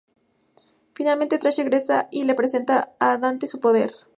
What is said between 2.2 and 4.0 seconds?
le presta a Dante su poder.